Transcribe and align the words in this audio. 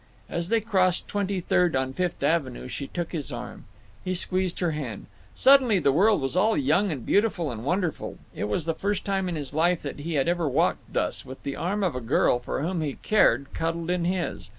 As 0.31 0.49
they 0.49 0.61
crossed 0.61 1.07
Twenty 1.07 1.41
third 1.41 1.75
on 1.75 1.93
Fifth 1.93 2.23
Avenue 2.23 2.67
she 2.67 2.87
took 2.87 3.11
his 3.11 3.31
arm. 3.31 3.65
He 4.03 4.15
squeezed 4.15 4.57
her 4.57 4.71
hand. 4.71 5.05
Suddenly 5.35 5.77
the 5.77 5.91
world 5.91 6.21
was 6.21 6.35
all 6.35 6.57
young 6.57 6.91
and 6.91 7.05
beautiful 7.05 7.51
and 7.51 7.63
wonderful. 7.63 8.17
It 8.33 8.45
was 8.45 8.65
the 8.65 8.73
first 8.73 9.05
time 9.05 9.29
in 9.29 9.35
his 9.35 9.53
life 9.53 9.83
that 9.83 9.99
he 9.99 10.15
had 10.15 10.27
ever 10.27 10.49
walked 10.49 10.91
thus, 10.91 11.23
with 11.23 11.43
the 11.43 11.55
arm 11.55 11.83
of 11.83 11.93
a 11.95 12.01
girl 12.01 12.39
for 12.39 12.63
whom 12.63 12.81
he 12.81 12.93
cared 13.03 13.53
cuddled 13.53 13.91
in 13.91 14.05
his. 14.05 14.49